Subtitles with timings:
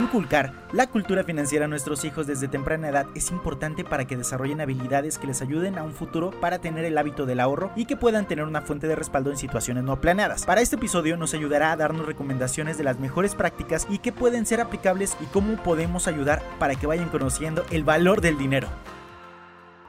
[0.00, 4.62] Inculcar la cultura financiera a nuestros hijos desde temprana edad es importante para que desarrollen
[4.62, 7.98] habilidades que les ayuden a un futuro para tener el hábito del ahorro y que
[7.98, 10.46] puedan tener una fuente de respaldo en situaciones no planeadas.
[10.46, 14.46] Para este episodio nos ayudará a darnos recomendaciones de las mejores prácticas y que pueden
[14.46, 18.68] ser aplicables y cómo podemos ayudar para que vayan conociendo el valor del dinero.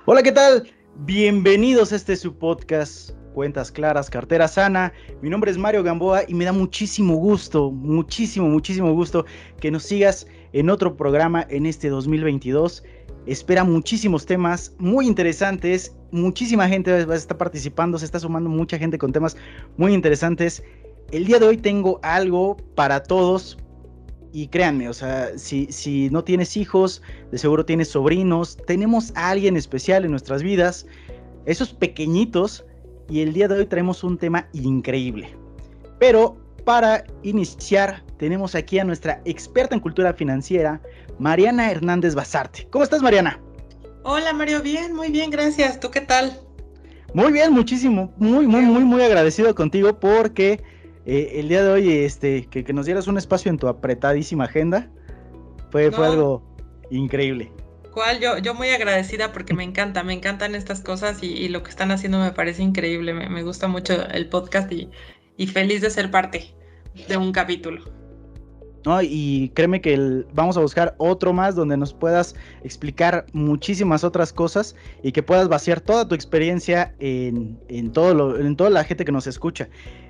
[0.03, 0.73] Hola, ¿qué tal?
[0.97, 4.93] Bienvenidos a este su podcast Cuentas Claras, Cartera Sana.
[5.21, 9.25] Mi nombre es Mario Gamboa y me da muchísimo gusto, muchísimo, muchísimo gusto
[9.59, 12.83] que nos sigas en otro programa en este 2022.
[13.25, 15.95] Espera muchísimos temas muy interesantes.
[16.11, 19.37] Muchísima gente va a estar participando, se está sumando mucha gente con temas
[19.77, 20.63] muy interesantes.
[21.11, 23.57] El día de hoy tengo algo para todos.
[24.33, 29.29] Y créanme, o sea, si, si no tienes hijos, de seguro tienes sobrinos, tenemos a
[29.29, 30.85] alguien especial en nuestras vidas.
[31.45, 32.63] Esos pequeñitos
[33.11, 35.35] y el día de hoy traemos un tema increíble.
[35.99, 40.81] Pero para iniciar tenemos aquí a nuestra experta en cultura financiera,
[41.19, 42.67] Mariana Hernández Basarte.
[42.71, 43.37] ¿Cómo estás, Mariana?
[44.03, 45.79] Hola, Mario, bien, muy bien, gracias.
[45.79, 46.39] ¿Tú qué tal?
[47.13, 50.63] Muy bien, muchísimo, muy, muy, muy, muy agradecido contigo porque
[51.05, 54.89] eh, el día de hoy, este, que, nos dieras un espacio en tu apretadísima agenda,
[55.69, 56.41] fue, fue algo
[56.89, 57.51] increíble.
[57.91, 61.69] Cual yo, yo muy agradecida porque me encanta, me encantan estas cosas y, lo que
[61.69, 64.89] están haciendo me parece increíble, me, gusta mucho el podcast y,
[65.47, 66.53] feliz de ser parte
[67.09, 67.83] de un capítulo.
[68.85, 74.31] No, y créeme que vamos a buscar otro más donde nos puedas explicar muchísimas otras
[74.31, 79.03] cosas y que puedas vaciar toda tu experiencia en, en, todo en toda la gente
[79.03, 79.67] que nos escucha.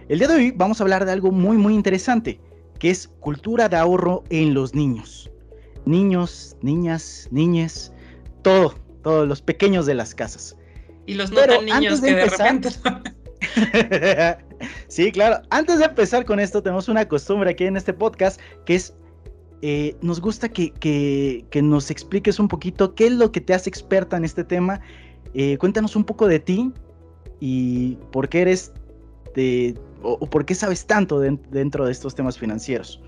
[0.08, 2.40] El día de hoy vamos a hablar de algo muy muy interesante,
[2.80, 5.31] que es cultura de ahorro en los niños
[5.86, 7.92] niños, niñas, niñes,
[8.42, 10.58] todo, todos los pequeños de las casas.
[11.06, 12.70] Y los no tan niños que de repente.
[14.88, 15.42] sí, claro.
[15.50, 18.94] Antes de empezar con esto, tenemos una costumbre aquí en este podcast que es.
[19.64, 23.54] Eh, nos gusta que, que, que, nos expliques un poquito qué es lo que te
[23.54, 24.82] hace experta en este tema.
[25.36, 26.72] Eh, cuéntanos un poco de ti
[27.40, 28.74] y por qué eres
[29.36, 33.02] de, o, por qué sabes tanto dentro de estos temas financieros.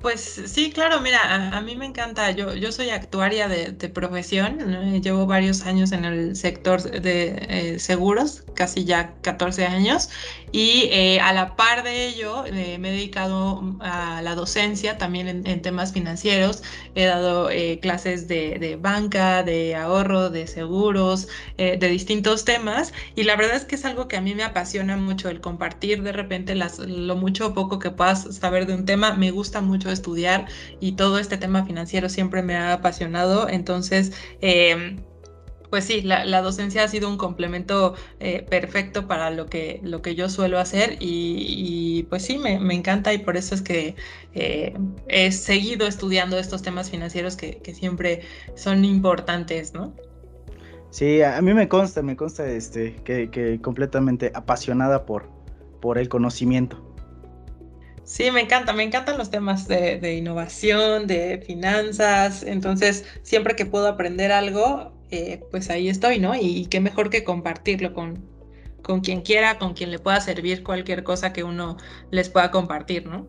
[0.00, 5.62] Pues sí, claro, mira, a, mí me encanta, yo, soy actuaria de, profesión, llevo varios
[5.62, 10.10] años en el sector de eh, seguros, casi ya 14 años,
[10.52, 15.28] y eh, a la par de ello eh, me he dedicado a la docencia también
[15.46, 16.62] en, temas financieros,
[16.94, 17.48] he dado
[17.80, 23.74] clases de, banca, de ahorro, de seguros, de distintos temas, y la verdad es que
[23.74, 27.48] es algo que a mí me apasiona mucho, el compartir de repente las, lo mucho
[27.48, 30.46] o poco que puedas saber de un tema, me gusta mucho estudiar
[30.80, 33.48] y todo este tema financiero siempre me ha apasionado.
[33.48, 34.98] Entonces, em,
[35.70, 40.14] pues sí, la, docencia ha sido un complemento eh, perfecto para lo que, lo que
[40.14, 43.94] yo suelo hacer y, pues sí, me, encanta y por eso es que
[44.34, 44.74] eh,
[45.08, 48.22] he seguido estudiando estos temas financieros que, siempre
[48.54, 49.92] son importantes, ¿no?
[50.90, 55.28] Sí, a mí me consta, me consta este, que, que completamente apasionada por,
[55.80, 56.95] por el conocimiento.
[58.06, 63.88] Sí, me encanta, me encantan los temas de, innovación, de finanzas, entonces siempre que puedo
[63.88, 66.36] aprender algo, eh, pues ahí estoy, ¿no?
[66.36, 68.24] Y, qué mejor que compartirlo con,
[68.80, 71.78] con quien quiera, con quien le pueda servir cualquier cosa que uno
[72.12, 73.26] les pueda compartir, ¿no?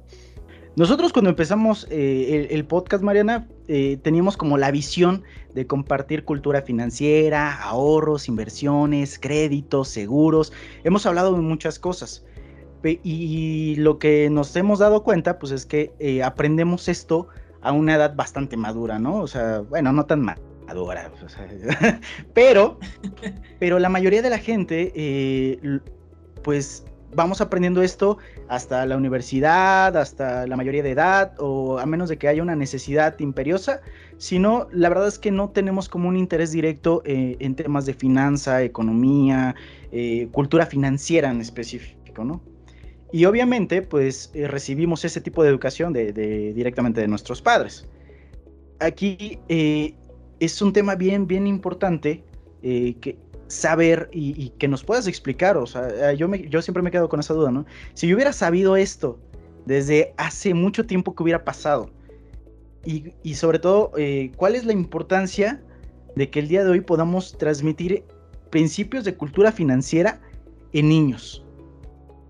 [0.76, 5.24] Nosotros cuando empezamos eh, el, podcast, Mariana, eh, teníamos como la visión
[5.56, 10.54] de compartir cultura financiera, ahorros, inversiones, créditos, seguros.
[10.84, 12.24] Hemos hablado de muchas cosas.
[13.03, 17.28] Y lo que nos hemos dado cuenta, pues es que eh, aprendemos esto
[17.62, 19.20] a una edad bastante madura, ¿no?
[19.20, 21.12] O sea, bueno, no tan madura,
[22.34, 22.80] pero,
[23.59, 25.80] pero la mayoría de la gente, eh,
[26.44, 28.18] pues vamos aprendiendo esto
[28.48, 32.56] hasta la universidad, hasta la mayoría de edad, o a menos de que haya una
[32.56, 33.81] necesidad imperiosa,
[34.18, 37.94] sino la verdad es que no tenemos como un interés directo eh, en temas de
[37.94, 39.56] finanza, economía,
[40.31, 42.42] cultura financiera en específico, ¿no?
[43.12, 46.12] Y obviamente, pues eh, recibimos ese tipo de educación de,
[46.53, 47.88] directamente de nuestros padres.
[48.80, 49.95] Aquí eh,
[50.39, 52.24] es un tema bien, bien importante
[52.62, 53.18] eh, que
[53.48, 55.56] saber y, que nos puedas explicar.
[55.57, 57.65] O sea, yo, me, yo siempre me quedo con esa duda, ¿no?
[57.94, 59.19] Si yo hubiera sabido esto
[59.65, 61.89] desde hace mucho tiempo que hubiera pasado,
[62.86, 63.92] y sobre todo,
[64.38, 65.62] ¿cuál es la importancia
[66.15, 68.06] de que el día de hoy podamos transmitir
[68.50, 70.21] principios de cultura financiera
[70.71, 71.45] en niños?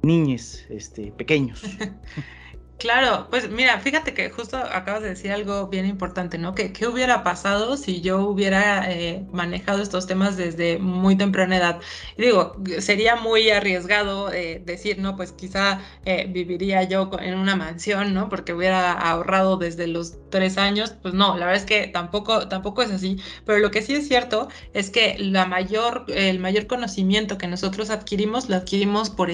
[0.02, 1.62] Niños este, pequeños.
[2.80, 6.54] Claro, pues mira, fíjate que justo acabas de decir algo bien importante, ¿no?
[6.54, 11.80] Que qué hubiera pasado si yo hubiera eh, manejado estos temas desde muy temprana edad.
[12.20, 18.14] digo, sería muy arriesgado eh, decir, no, pues quizá eh, viviría yo en una mansión,
[18.14, 18.30] ¿no?
[18.30, 20.92] Porque hubiera ahorrado desde los tres años.
[21.02, 23.18] Pues no, la verdad es que tampoco, tampoco es así.
[23.44, 27.90] Pero lo que sí es cierto es que la mayor, el mayor conocimiento que nosotros
[27.90, 29.30] adquirimos lo adquirimos por,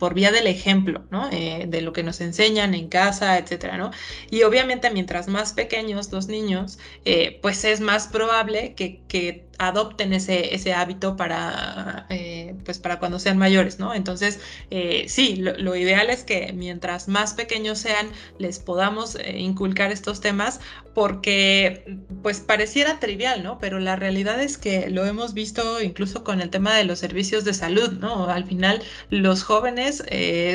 [0.00, 1.28] por vía del ejemplo, ¿no?
[1.30, 3.90] de lo que nos enseña en casa, etcétera, ¿no?
[4.30, 10.12] Y obviamente mientras más pequeños los niños, eh, pues es más probable que, que adopten
[10.12, 13.94] ese, ese hábito para, eh, pues para cuando sean mayores, ¿no?
[13.94, 14.40] Entonces,
[14.70, 18.08] eh, sí, lo, ideal es que mientras más pequeños sean,
[18.38, 20.60] les podamos eh, inculcar estos temas
[20.94, 23.58] porque, pues pareciera trivial, ¿no?
[23.58, 27.44] Pero la realidad es que lo hemos visto incluso con el tema de los servicios
[27.44, 28.28] de salud, ¿no?
[28.28, 30.04] Al final, los jóvenes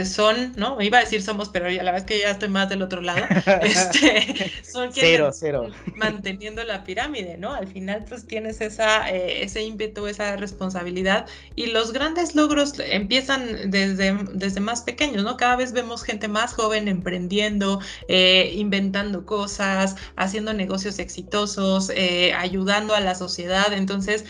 [0.05, 0.81] son, ¿no?
[0.81, 3.01] Iba a decir somos, pero ya la verdad es que ya estoy más del otro
[3.01, 3.25] lado.
[3.61, 5.67] este, son quienes cero, cero.
[5.95, 7.53] manteniendo la pirámide, ¿no?
[7.53, 11.25] Al final, pues tienes esa eh, ese ímpetu, esa responsabilidad.
[11.55, 15.37] Y los grandes logros empiezan desde, desde más pequeños, ¿no?
[15.37, 22.93] Cada vez vemos gente más joven emprendiendo, eh, inventando cosas, haciendo negocios exitosos, eh, ayudando
[22.95, 23.73] a la sociedad.
[23.73, 24.25] Entonces,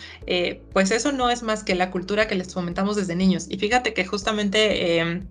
[0.73, 3.47] pues eso no es más que la cultura que les fomentamos desde niños.
[3.49, 5.27] Y fíjate que justamente em,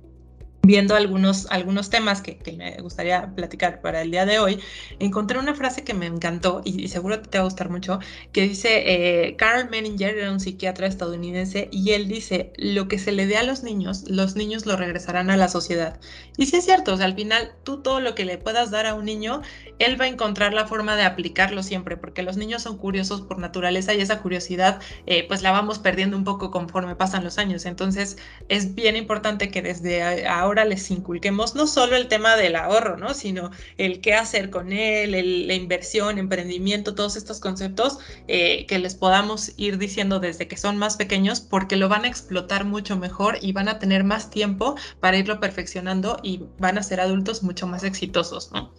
[0.69, 4.61] viendo algunos, algunos temas que, me gustaría platicar para el día de hoy,
[4.99, 8.01] encontré una frase que me encantó y, seguro te va a gustar mucho,
[8.33, 13.13] que dice, eh, Carl Menninger era un psiquiatra estadounidense y él dice, lo que se
[13.13, 16.01] le dé a los niños, los niños lo regresarán a la sociedad.
[16.37, 18.85] Y sí es cierto, o sea, al final tú todo lo que le puedas dar
[18.85, 19.41] a un niño,
[19.79, 23.39] él va a encontrar la forma de aplicarlo siempre, porque los niños son curiosos por
[23.39, 27.65] naturaleza y esa curiosidad eh, pues la vamos perdiendo un poco conforme pasan los años.
[27.65, 28.19] Entonces
[28.51, 33.15] es bien importante que desde ahora les inculquemos no solo el tema del ahorro, ¿no?
[33.15, 35.13] Sino el qué hacer con él,
[35.47, 40.79] la inversión, emprendimiento, todos estos conceptos eh, que les podamos ir diciendo desde que son
[40.79, 44.77] más pequeños, porque lo van a explotar mucho mejor y van a tener más tiempo
[45.01, 48.73] para irlo perfeccionando y van a ser adultos mucho más exitosos, ¿no?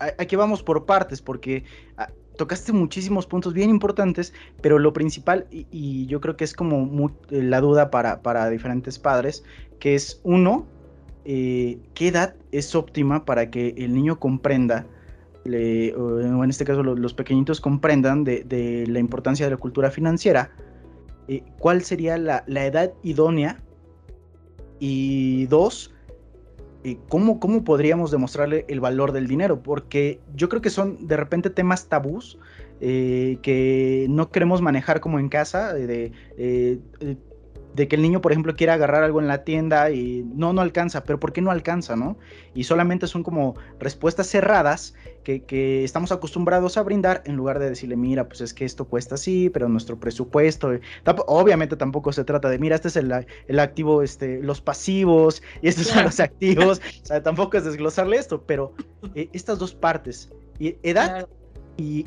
[0.00, 1.64] Aquí vamos por partes, porque
[1.96, 2.08] ah,
[2.38, 4.32] tocaste muchísimos puntos bien importantes,
[4.62, 9.44] pero lo principal, y, yo creo que es como la duda para, para diferentes padres,
[9.78, 10.66] que es uno,
[11.30, 14.86] eh, qué edad es óptima para que el niño comprenda,
[15.44, 20.50] o en este caso los, pequeñitos comprendan de, la importancia de la cultura financiera,
[21.28, 23.60] eh, cuál sería la, edad idónea
[24.78, 25.94] y dos,
[26.82, 29.62] eh, ¿cómo, ¿cómo, podríamos demostrarle el valor del dinero?
[29.62, 32.38] Porque yo creo que son de repente temas tabús
[32.80, 36.10] que no queremos manejar como en casa, de
[37.78, 40.60] de que el niño, por ejemplo, quiera agarrar algo en la tienda y no, no
[40.60, 42.18] alcanza, pero ¿por qué no alcanza, no?
[42.52, 47.94] Y solamente son como respuestas cerradas que, estamos acostumbrados a brindar en lugar de decirle,
[47.94, 50.72] mira, pues es que esto cuesta así, pero nuestro presupuesto,
[51.26, 53.12] obviamente tampoco se trata de, mira, este es el,
[53.60, 58.42] activo, este, los pasivos y estos son los activos, o sea, tampoco es desglosarle esto,
[58.44, 58.72] pero
[59.14, 61.28] eh, estas dos partes, edad
[61.76, 62.06] y,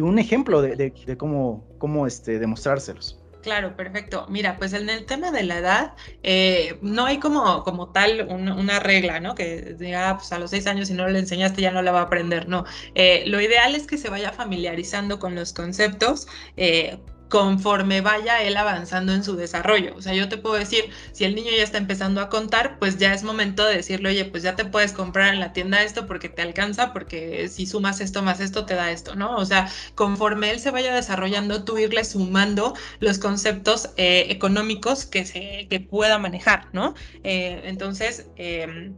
[0.00, 3.19] un ejemplo de, cómo, cómo este, demostrárselos.
[3.42, 4.26] Claro, perfecto.
[4.28, 8.80] Mira, pues en el tema de la edad, eh, no hay como, como tal una
[8.80, 9.34] regla, ¿no?
[9.34, 11.90] Que diga, ah, pues a los seis años si no le enseñaste ya no la
[11.90, 12.64] va a aprender, no.
[12.94, 16.26] Eh, lo ideal es que se vaya familiarizando con los conceptos.
[16.58, 16.98] Eh,
[17.30, 19.94] conforme vaya él avanzando en su desarrollo.
[19.96, 22.98] O sea, yo te puedo decir, si el niño ya está empezando a contar, pues
[22.98, 26.06] ya es momento de decirle, oye, pues ya te puedes comprar en la tienda esto
[26.06, 29.36] porque te alcanza, porque si sumas esto más esto, te da esto, ¿no?
[29.36, 35.24] O sea, conforme él se vaya desarrollando, tú irle sumando los conceptos eh, económicos que,
[35.24, 36.94] se, que pueda manejar, ¿no?
[37.22, 38.96] Eh, entonces, em,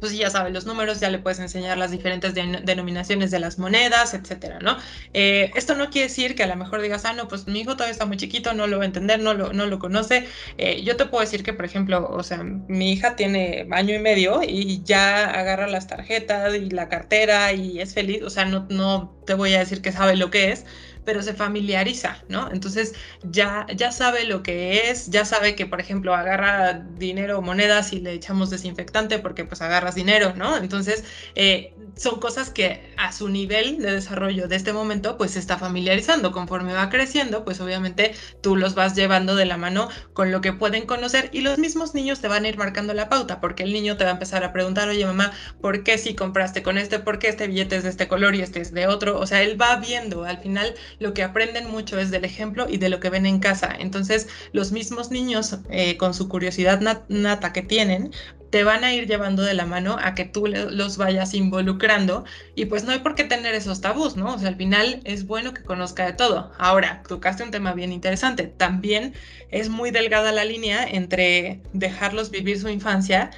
[0.00, 4.14] pues ya sabes, los números, ya le puedes enseñar las diferentes denominaciones de las monedas,
[4.14, 4.76] etcétera, ¿no?
[5.14, 7.72] Eh, esto no quiere decir que a lo mejor digas, ah, no, pues mi hijo
[7.72, 10.28] todavía está muy chiquito, no lo va a entender, no lo, no lo conoce.
[10.58, 13.98] Eh, yo te puedo decir que, por ejemplo, o sea, mi hija tiene año y
[13.98, 18.66] medio y ya agarra las tarjetas y la cartera y es feliz, o sea, no,
[18.70, 20.64] no te voy a decir que sabe lo que es,
[21.06, 22.50] pero se familiariza, ¿no?
[22.52, 27.42] Entonces ya, ya sabe lo que es, ya sabe que, por ejemplo, agarra dinero o
[27.42, 30.56] monedas y le echamos desinfectante porque pues agarras dinero, ¿no?
[30.56, 35.38] Entonces eh, son cosas que a su nivel de desarrollo de este momento pues se
[35.38, 36.32] está familiarizando.
[36.32, 40.52] Conforme va creciendo, pues obviamente tú los vas llevando de la mano con lo que
[40.52, 43.72] pueden conocer y los mismos niños te van a ir marcando la pauta porque el
[43.72, 46.98] niño te va a empezar a preguntar, oye mamá, ¿por qué si compraste con este?
[46.98, 49.18] ¿Por qué este billete es de este color y este es de otro?
[49.18, 52.78] O sea, él va viendo, al final lo que aprenden mucho es del ejemplo y
[52.78, 53.74] de lo que ven en casa.
[53.78, 58.12] Entonces, los mismos niños, eh, con su curiosidad nata que tienen,
[58.50, 62.24] te van a ir llevando de la mano a que tú los vayas involucrando
[62.54, 64.34] y pues no hay por qué tener esos tabús, ¿no?
[64.34, 66.52] O sea, al final es bueno que conozca de todo.
[66.58, 68.44] Ahora, tocaste un tema bien interesante.
[68.44, 69.14] También
[69.50, 73.30] es muy delgada la línea entre dejarlos vivir su infancia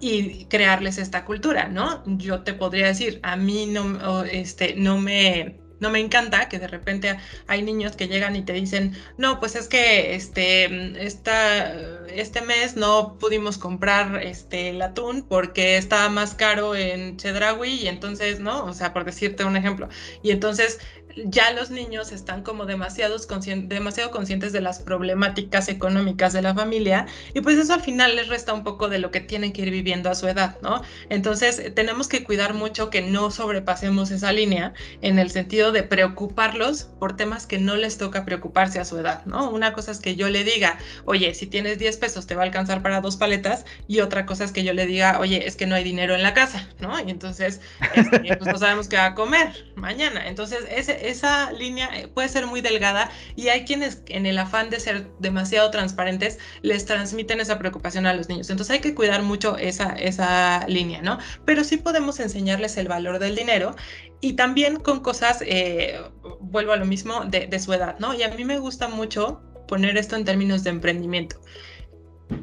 [0.00, 2.02] y crearles esta cultura, ¿no?
[2.18, 6.66] Yo te podría decir, a mí no, este, no me no me encanta que de
[6.66, 12.40] repente hay niños que llegan y te dicen, no, pues es que este, esta, este
[12.40, 18.40] mes no pudimos comprar este, el atún porque estaba más caro en Chedraui y entonces,
[18.40, 18.64] ¿no?
[18.64, 19.90] O sea, por decirte un ejemplo.
[20.22, 20.80] Y entonces
[21.16, 23.26] ya los niños están como demasiados
[23.66, 28.28] demasiado conscientes de las problemáticas económicas de la familia y pues eso al final les
[28.28, 30.82] resta un poco de lo que tienen que ir viviendo a su edad, ¿no?
[31.08, 36.84] Entonces tenemos que cuidar mucho que no sobrepasemos esa línea en el sentido de preocuparlos
[36.98, 39.50] por temas que no les toca preocuparse a su edad, ¿no?
[39.50, 42.46] Una cosa es que yo le diga, oye, si tienes 10 pesos te va a
[42.46, 45.66] alcanzar para dos paletas y otra cosa es que yo le diga, oye, es que
[45.66, 46.98] no hay dinero en la casa, ¿no?
[47.00, 47.60] Y entonces
[47.94, 50.26] este, pues no sabemos qué va a comer mañana.
[50.26, 54.70] Entonces ese esa línea eh, puede ser muy delgada y hay quienes en el afán
[54.70, 58.50] de ser demasiado transparentes les transmiten esa preocupación a los niños.
[58.50, 61.18] Entonces hay que cuidar mucho esa, esa línea, ¿no?
[61.44, 63.74] Pero sí podemos enseñarles el valor del dinero
[64.20, 66.00] y también con cosas, eh,
[66.40, 68.14] vuelvo a lo mismo, de, de su edad, ¿no?
[68.14, 71.40] Y a mí me gusta mucho poner esto en términos de emprendimiento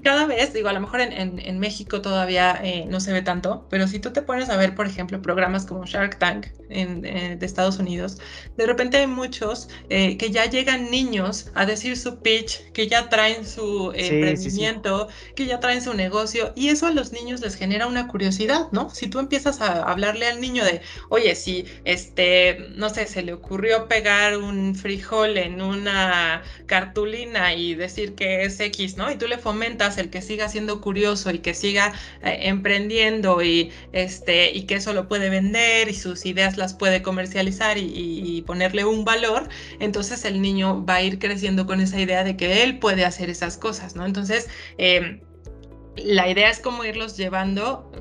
[0.03, 3.87] cada vez, digo, a lo mejor en, México todavía eh, no se ve tanto, pero
[3.87, 7.45] si tú te pones a ver, por ejemplo, programas como Shark Tank en, eh, de
[7.45, 8.17] Estados Unidos,
[8.57, 13.09] de repente hay muchos eh, que ya llegan niños a decir su pitch, que ya
[13.09, 17.87] traen su emprendimiento, que ya traen su negocio, y eso a los niños les genera
[17.87, 18.89] una curiosidad, ¿no?
[18.91, 23.33] Si tú empiezas a hablarle al niño de, oye, si este, no sé, se le
[23.33, 29.11] ocurrió pegar un frijol en una cartulina y decir que es X, ¿no?
[29.11, 33.71] Y tú le fomentas el que siga siendo curioso y que siga eh, emprendiendo y,
[33.93, 38.85] este, y que eso lo puede vender y sus ideas las puede comercializar y, ponerle
[38.85, 39.47] un valor,
[39.79, 43.29] entonces el niño va a ir creciendo con esa idea de que él puede hacer
[43.29, 44.05] esas cosas, ¿no?
[44.05, 45.21] Entonces, em,
[45.95, 47.91] la idea es como irlos llevando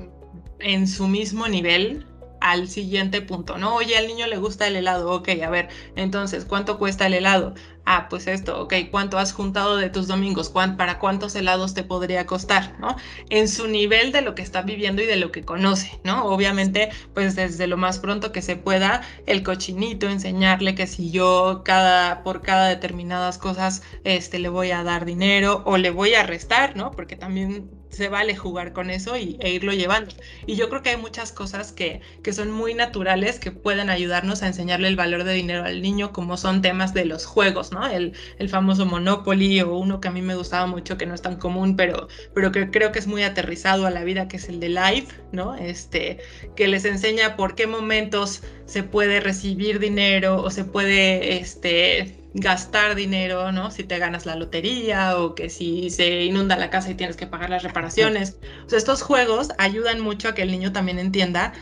[0.59, 2.05] en su mismo nivel
[2.41, 3.75] al siguiente punto, ¿no?
[3.75, 7.53] Oye, al niño le gusta el helado, ok, a ver, entonces, ¿cuánto cuesta el helado?
[7.85, 10.49] Ah, pues esto, ok, ¿cuánto has juntado de tus domingos?
[10.49, 12.75] ¿Para cuántos helados te podría costar?
[12.79, 12.95] ¿no?
[13.29, 16.25] En su nivel de lo que está viviendo y de lo que conoce, ¿no?
[16.25, 21.61] Obviamente, pues desde lo más pronto que se pueda, el cochinito, enseñarle que si yo
[21.65, 26.23] cada, por cada determinadas cosas, este, le voy a dar dinero o le voy a
[26.23, 26.91] restar, ¿no?
[26.91, 30.15] Porque también se vale jugar con eso y, e irlo llevando.
[30.47, 34.41] Y yo creo que hay muchas cosas que, que son muy naturales que pueden ayudarnos
[34.41, 38.49] a enseñarle el valor de dinero al niño, como son temas de los juegos, el,
[38.49, 41.75] famoso Monopoly o uno que a mí me gustaba mucho, que no es tan común,
[41.75, 44.69] pero, pero que creo que es muy aterrizado a la vida, que es el de
[44.69, 45.55] Live, ¿no?
[45.55, 46.19] Este,
[46.55, 52.95] que les enseña por qué momentos se puede recibir dinero o se puede, este, gastar
[52.95, 53.71] dinero, ¿no?
[53.71, 57.27] Si te ganas la lotería o que si se inunda la casa y tienes que
[57.27, 58.37] pagar las reparaciones.
[58.65, 61.53] O sea, estos juegos ayudan mucho a que el niño también entienda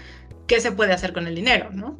[0.48, 1.96] qué se puede hacer con el dinero, ¿no?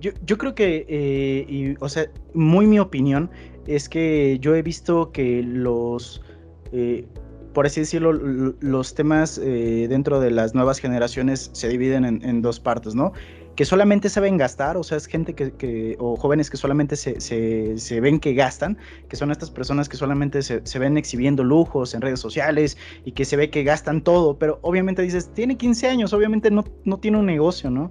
[0.00, 3.30] Yo, creo que, eh, o sea, muy mi opinión
[3.66, 6.22] es que yo he visto que los,
[6.70, 7.06] eh,
[7.52, 12.60] por así decirlo, los temas eh, dentro de las nuevas generaciones se dividen en, dos
[12.60, 13.12] partes, ¿no?
[13.56, 18.20] Que solamente saben gastar, o sea, es gente que, o jóvenes que solamente se, ven
[18.20, 18.76] que gastan,
[19.08, 23.24] que son estas personas que solamente se, ven exhibiendo lujos en redes sociales y que
[23.24, 27.18] se ve que gastan todo, pero obviamente dices, tiene 15 años, obviamente no, no tiene
[27.18, 27.90] un negocio, ¿no?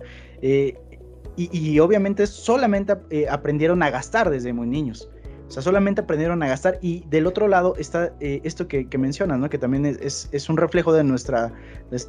[1.38, 5.10] y, obviamente solamente eh, aprendieron a gastar desde muy niños.
[5.48, 6.80] O sea, solamente aprendieron a gastar.
[6.82, 9.50] Y del otro lado está eh, esto que, mencionas, ¿no?
[9.50, 11.54] Que también es, es, un reflejo de nuestra,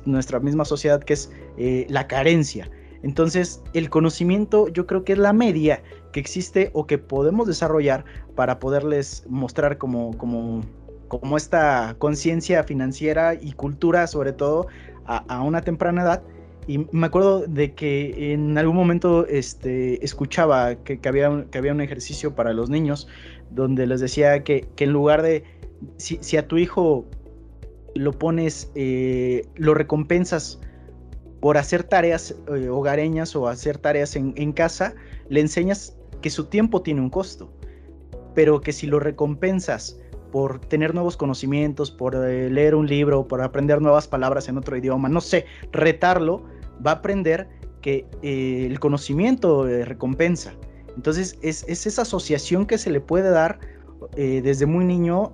[0.04, 2.70] nuestra misma sociedad, que es eh, la carencia.
[3.02, 8.04] Entonces, el conocimiento yo creo que es la media que existe o que podemos desarrollar
[8.34, 10.62] para poderles mostrar como, como,
[11.08, 14.66] como esta conciencia financiera y cultura, sobre todo,
[15.06, 16.22] a, una temprana edad.
[16.66, 21.72] Y me acuerdo de que en algún momento este, escuchaba que, había un, que había
[21.72, 23.06] un ejercicio para los niños
[23.50, 25.44] donde les decía que, en lugar de,
[25.96, 27.06] si, a tu hijo
[27.94, 30.60] lo pones, eh, lo recompensas
[31.46, 34.96] por hacer tareas eh, hogareñas o hacer tareas en, en, casa,
[35.28, 37.52] le enseñas que su tiempo tiene un costo,
[38.34, 39.96] pero que si lo recompensas
[40.32, 44.76] por tener nuevos conocimientos, por eh, leer un libro, por aprender nuevas palabras en otro
[44.76, 46.42] idioma, no sé, retarlo,
[46.84, 47.48] va a aprender
[47.80, 50.52] que eh, el conocimiento eh, recompensa.
[50.96, 53.60] Entonces es, esa asociación que se le puede dar
[54.16, 55.32] eh, desde muy niño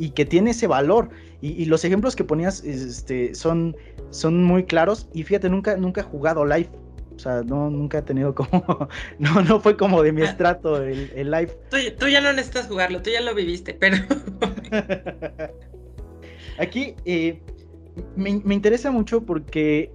[0.00, 1.10] y que tiene ese valor.
[1.42, 3.76] Y, los ejemplos que ponías este, son,
[4.10, 5.08] son muy claros.
[5.14, 6.68] Y fíjate, nunca, nunca he jugado live.
[7.14, 8.88] O sea, no, nunca he tenido como.
[9.18, 10.30] no, no fue como de mi ah.
[10.30, 11.52] estrato el, el live.
[11.98, 13.96] Tú, ya no necesitas jugarlo, tú ya lo viviste, pero.
[16.58, 17.40] Aquí eh,
[18.16, 19.90] me, interesa mucho porque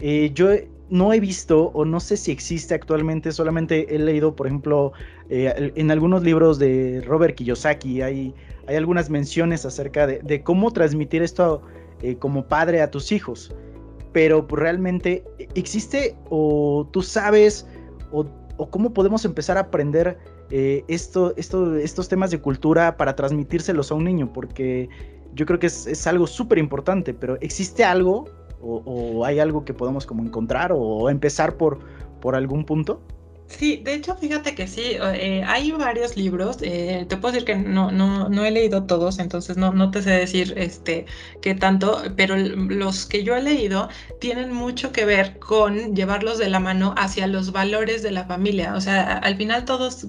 [0.00, 0.48] eh, yo
[0.90, 4.92] no he visto o no sé si existe actualmente, solamente he leído, por ejemplo,
[5.30, 8.34] eh, en algunos libros de Robert Kiyosaki, hay,
[8.66, 11.62] hay algunas menciones acerca de, cómo transmitir esto
[12.02, 13.54] eh, como padre a tus hijos.
[14.12, 17.66] Pero realmente existe o tú sabes
[18.10, 18.26] o,
[18.70, 20.18] cómo podemos empezar a aprender
[20.50, 24.88] eh, esto, esto, estos temas de cultura para transmitírselos a un niño, porque
[25.34, 28.26] yo creo que es, es algo súper importante, pero ¿existe algo
[28.62, 31.80] o, hay algo que podamos como encontrar o empezar por,
[32.20, 33.00] por algún punto?
[33.58, 37.54] Sí, de hecho, fíjate que sí, eh, hay varios libros, eh, te puedo decir que
[37.54, 41.04] no, no, no he leído todos, entonces no, no te sé decir este,
[41.42, 43.88] qué tanto, pero los que yo he leído
[44.20, 48.74] tienen mucho que ver con llevarlos de la mano hacia los valores de la familia,
[48.74, 50.06] o sea, al final todos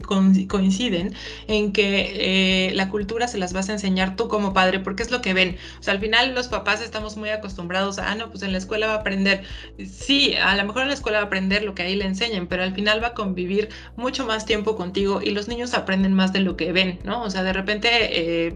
[0.47, 1.13] coinciden
[1.47, 5.11] en que eh, la cultura se las vas a enseñar tú como padre, porque es
[5.11, 8.29] lo que ven, o sea, al final los papás estamos muy acostumbrados a, ah, no,
[8.31, 9.43] pues en la escuela va a aprender,
[9.85, 12.47] sí, a lo mejor en la escuela va a aprender lo que ahí le enseñan,
[12.47, 16.33] pero al final va a vivir mucho más tiempo contigo y los niños aprenden más
[16.33, 17.23] de lo que ven, ¿no?
[17.23, 18.55] O sea, de repente eh,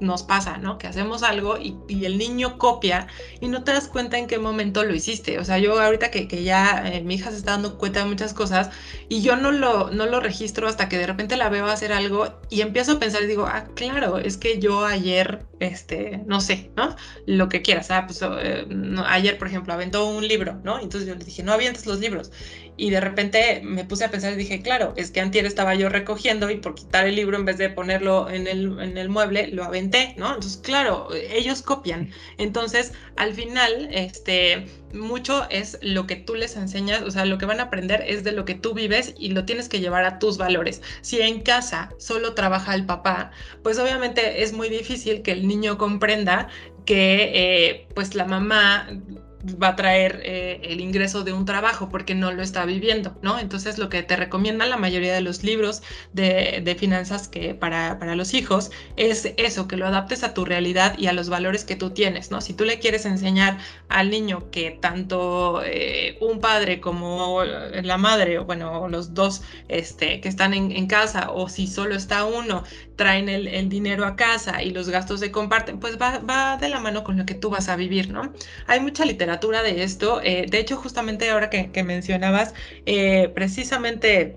[0.00, 0.78] nos pasa, ¿no?
[0.78, 3.08] Que hacemos algo y, el niño copia
[3.40, 5.38] y no te das cuenta en qué momento lo hiciste.
[5.38, 8.34] O sea, yo ahorita que, ya eh, mi hija se está dando cuenta de muchas
[8.34, 8.70] cosas
[9.08, 12.40] y yo no lo, no lo registro hasta que de repente la veo hacer algo
[12.50, 16.70] y empiezo a pensar y digo, ah, claro, es que yo ayer, este, no sé,
[16.76, 16.94] ¿no?
[17.26, 18.66] Lo que quieras, ah, pues eh,
[19.06, 20.78] ayer, por ejemplo, aventó un libro, ¿no?
[20.78, 22.30] Entonces yo le dije, no avientes los libros.
[22.76, 25.88] Y de repente me puse a pensar y dije, claro, es que antier estaba yo
[25.88, 29.48] recogiendo y por quitar el libro en vez de ponerlo en el, en el mueble,
[29.48, 30.34] lo aventé, ¿no?
[30.34, 32.10] Entonces, claro, ellos copian.
[32.38, 37.46] Entonces, al final, este, mucho es lo que tú les enseñas, o sea, lo que
[37.46, 40.18] van a aprender es de lo que tú vives y lo tienes que llevar a
[40.18, 40.82] tus valores.
[41.00, 43.30] Si en casa solo trabaja el papá,
[43.62, 46.48] pues obviamente es muy difícil que el niño comprenda
[46.84, 48.88] que eh, pues la mamá
[49.44, 53.38] va a traer eh, el ingreso de un trabajo porque no lo está viviendo, ¿no?
[53.38, 58.16] Entonces lo que te recomiendan la mayoría de los libros de, finanzas que para, para,
[58.16, 61.76] los hijos es eso, que lo adaptes a tu realidad y a los valores que
[61.76, 62.40] tú tienes, ¿no?
[62.40, 68.38] Si tú le quieres enseñar al niño que tanto eh, un padre como la madre,
[68.38, 72.62] o bueno, los dos este, que están en, casa, o si solo está uno,
[72.96, 76.80] traen el, dinero a casa y los gastos se comparten, pues va, va de la
[76.80, 78.32] mano con lo que tú vas a vivir, ¿no?
[78.66, 80.20] Hay mucha literatura de esto.
[80.22, 82.54] Eh, de hecho, justamente ahora que, mencionabas,
[82.86, 84.36] eh, precisamente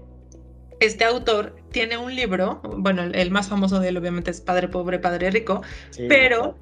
[0.80, 5.00] este autor tiene un libro, bueno, el, más famoso de él obviamente es Padre Pobre,
[5.00, 5.62] Padre Rico,
[6.08, 6.58] pero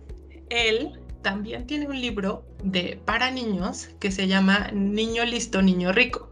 [0.49, 6.31] él también tiene un libro de para niños que se llama Niño Listo, Niño Rico.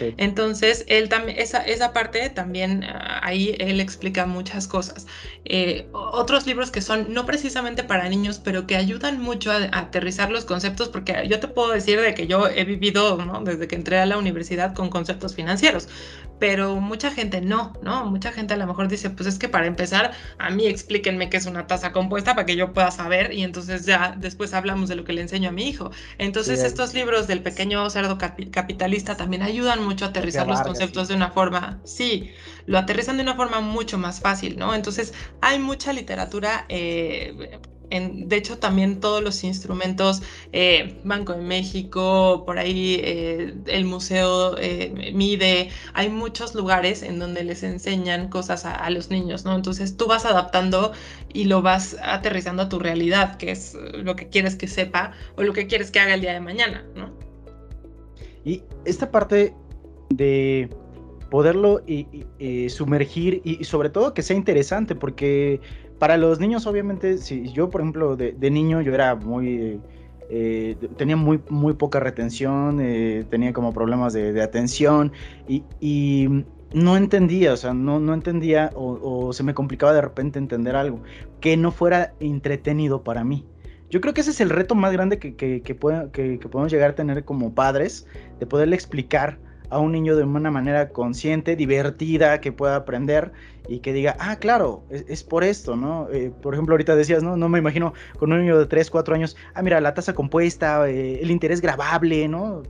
[0.00, 5.06] Entonces, él también, esa, esa parte también, ah, ahí él explica muchas cosas.
[5.44, 10.30] Eh, otros libros que son no precisamente para niños, pero que ayudan mucho a, aterrizar
[10.30, 13.98] los conceptos, porque yo te puedo decir de que yo he vivido, Desde que entré
[13.98, 15.88] a la universidad con conceptos financieros,
[16.38, 18.06] pero mucha gente no, ¿no?
[18.06, 21.36] Mucha gente a lo mejor dice, pues es que para empezar, a mí explíquenme qué
[21.36, 24.96] es una tasa compuesta para que yo pueda saber y entonces ya después hablamos de
[24.96, 25.90] lo que le enseño a mi hijo.
[26.18, 31.14] Entonces estos libros del pequeño cerdo capitalista también ayudan mucho a aterrizar los conceptos de
[31.14, 32.30] una forma, sí,
[32.66, 34.74] lo aterrizan de una forma mucho más fácil, ¿no?
[34.74, 37.60] Entonces hay mucha literatura eh,
[38.00, 44.56] de hecho, también todos los instrumentos, eh, Banco de México, por ahí eh, el museo
[44.58, 49.54] eh, MIDE, hay muchos lugares en donde les enseñan cosas a, los niños, ¿no?
[49.54, 50.92] Entonces tú vas adaptando
[51.32, 55.42] y lo vas aterrizando a tu realidad, que es lo que quieres que sepa o
[55.42, 57.10] lo que quieres que haga el día de mañana, ¿no?
[58.44, 59.54] Y esta parte
[60.10, 60.68] de
[61.30, 61.82] poderlo
[62.68, 65.60] sumergir y, sobre todo que sea interesante, porque
[66.02, 69.80] para los niños, obviamente, si yo, por ejemplo, de, niño, yo era muy.
[70.30, 75.12] Eh, tenía muy, muy poca retención, eh, tenía como problemas de, atención
[75.46, 76.28] y,
[76.74, 81.04] no entendía, o sea, no, no entendía o, se me complicaba de repente entender algo
[81.40, 83.46] que no fuera entretenido para mí.
[83.88, 87.24] Yo creo que ese es el reto más grande que, que podemos llegar a tener
[87.24, 88.08] como padres,
[88.40, 89.38] de poderle explicar
[89.72, 93.32] a un niño de una manera consciente, divertida, que pueda aprender
[93.68, 96.08] y que diga, ah, claro, es, por esto, ¿no?
[96.12, 97.38] Eh, por ejemplo, ahorita decías, ¿no?
[97.38, 100.88] No me imagino con un niño de 3, 4 años, ah, mira, la tasa compuesta,
[100.90, 102.62] eh, el interés grabable, ¿no?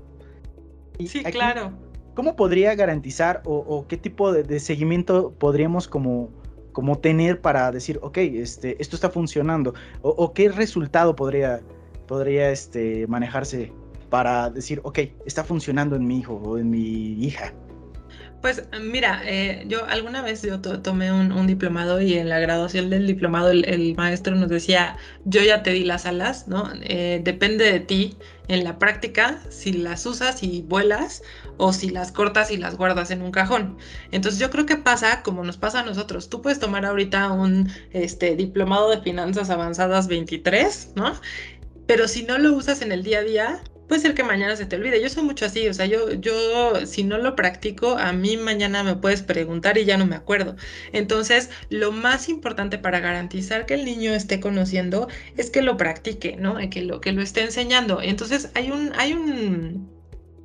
[1.04, 1.72] sí, claro.
[2.14, 6.28] ¿Cómo podría garantizar o, qué tipo de, seguimiento podríamos como,
[6.72, 9.74] como tener para decir, ok, este, esto está funcionando?
[10.02, 11.62] ¿O, qué resultado podría,
[12.06, 13.72] podría este, manejarse
[14.12, 17.50] para decir, ok, está funcionando en mi hijo o en mi hija?
[18.42, 23.06] Pues mira, eh, yo alguna vez yo tomé un, diplomado y en la graduación del
[23.06, 26.70] diplomado el, maestro nos decía, yo ya te di las alas, ¿no?
[26.82, 31.22] Eh, depende de ti en la práctica si las usas y vuelas
[31.56, 33.78] o si las cortas y las guardas en un cajón.
[34.10, 36.28] Entonces yo creo que pasa como nos pasa a nosotros.
[36.28, 41.14] Tú puedes tomar ahorita un este, diplomado de finanzas avanzadas 23, ¿no?
[41.86, 44.64] Pero si no lo usas en el día a día, puede ser que mañana se
[44.64, 45.02] te olvide.
[45.02, 48.82] Yo soy mucho así, o sea, yo, yo si no lo practico, a mí mañana
[48.82, 50.56] me puedes preguntar y ya no me acuerdo.
[50.92, 56.36] Entonces, lo más importante para garantizar que el niño esté conociendo es que lo practique,
[56.38, 56.56] ¿no?
[56.70, 58.00] Que lo, que lo esté enseñando.
[58.00, 59.91] Entonces, hay un, hay un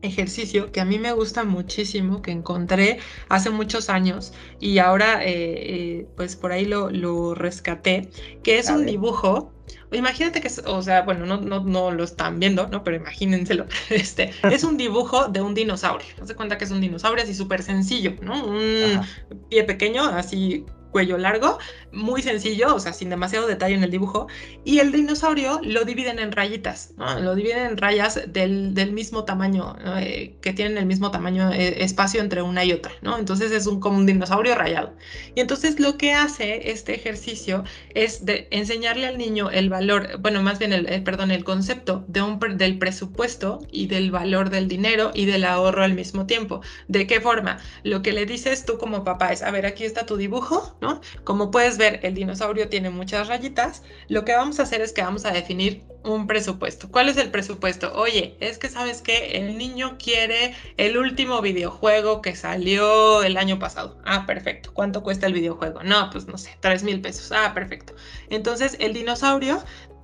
[0.02, 5.30] ejercicio que a mí me gusta muchísimo, que encontré hace muchos años y ahora eh,
[5.30, 8.10] eh, pues por ahí lo, lo rescaté,
[8.44, 9.54] que es un dibujo
[9.92, 12.84] Imagínate que, es, o sea, bueno, no, no, no lo están viendo, ¿no?
[12.84, 13.66] Pero imagínenselo.
[13.90, 16.08] Este, es un dibujo de un dinosaurio.
[16.20, 18.46] No se cuenta que es un dinosaurio así súper sencillo, ¿no?
[18.46, 19.02] Un
[19.50, 20.66] pie pequeño, así
[20.98, 21.60] cuello largo,
[21.92, 24.26] muy sencillo, o sea, sin demasiado detalle en el dibujo,
[24.66, 30.36] y el dinosaurio lo dividen en rayitas, lo dividen en rayas del, mismo tamaño, eh,
[30.42, 33.20] que tienen el mismo tamaño, eh, espacio entre una y otra, ¿no?
[33.20, 34.96] Entonces es un, como un dinosaurio rayado.
[35.36, 40.42] Y entonces lo que hace este ejercicio es de enseñarle al niño el valor, bueno,
[40.42, 45.12] más bien el, perdón, el concepto de un, del presupuesto y del valor del dinero
[45.14, 46.62] y del ahorro al mismo tiempo.
[46.88, 47.60] ¿De qué forma?
[47.84, 50.87] Lo que le dices tú como papá es, a ver, aquí está tu dibujo, ¿no?
[51.24, 53.84] Como puedes ver, el dinosaurio tiene muchas rayitas.
[54.08, 56.90] Lo que vamos a hacer es que vamos a definir un presupuesto.
[56.90, 57.94] ¿Cuál es el presupuesto?
[57.96, 63.60] Oye, es que sabes que el niño quiere el último videojuego que salió el año
[63.60, 64.00] pasado.
[64.06, 64.74] Ah, perfecto.
[64.74, 65.84] ¿Cuánto cuesta el videojuego?
[65.84, 67.32] No, pues no sé, tres mil pesos.
[67.32, 67.94] Ah, perfecto.
[68.30, 69.64] Entonces, el dinosaurio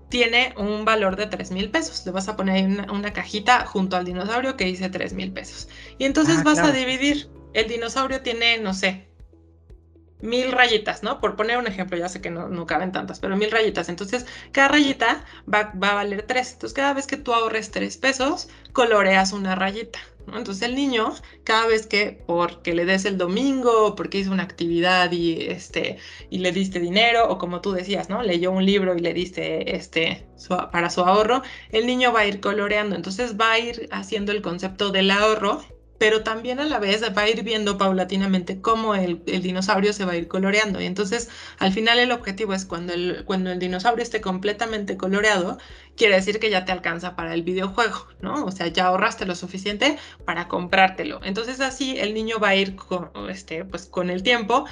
[0.10, 2.06] tiene un valor de 3 mil pesos.
[2.06, 5.68] Le vas a poner una, una, cajita junto al dinosaurio que dice 3 mil pesos.
[5.98, 7.32] Y entonces ah, vas a dividir.
[7.56, 9.08] El dinosaurio tiene, no sé,
[10.24, 11.20] mil rayitas, ¿no?
[11.20, 13.90] Por poner un ejemplo, ya sé que no, caben tantas, pero mil rayitas.
[13.90, 16.54] Entonces, cada rayita va, a valer tres.
[16.54, 20.00] Entonces, cada vez que tú ahorres tres pesos, coloreas una rayita.
[20.26, 20.38] ¿no?
[20.38, 25.12] Entonces, el niño, cada vez que, porque le des el domingo, porque hizo una actividad
[25.12, 25.98] y, este,
[26.30, 28.24] y le diste dinero, o como tú decías, ¿no?
[28.24, 30.26] Leyó un libro y le diste este,
[30.72, 32.96] para su ahorro, el niño va a ir coloreando.
[32.96, 35.62] Entonces, va a ir haciendo el concepto del ahorro
[35.98, 40.14] pero también a la vez va a ir viendo paulatinamente cómo el, dinosaurio se va
[40.14, 40.82] a ir coloreando.
[40.82, 41.30] Y entonces,
[41.60, 45.58] al final el objetivo es cuando el, cuando el dinosaurio esté completamente coloreado,
[45.96, 48.46] quiere decir que ya te alcanza para el videojuego, ¿no?
[48.46, 51.22] O sea, ya ahorraste lo suficiente para comprártelo.
[51.24, 54.66] Entonces así el niño va a ir con, este, pues, con el tiempo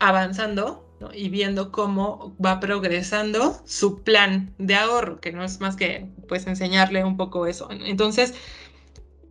[0.00, 6.08] avanzando y viendo cómo va progresando su plan de ahorro, que no es más que
[6.28, 7.68] pues enseñarle un poco eso.
[7.70, 8.34] Entonces,